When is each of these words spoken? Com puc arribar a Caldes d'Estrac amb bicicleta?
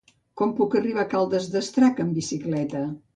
Com 0.39 0.53
puc 0.59 0.77
arribar 0.79 1.03
a 1.03 1.09
Caldes 1.11 1.49
d'Estrac 1.57 2.01
amb 2.05 2.17
bicicleta? 2.21 2.83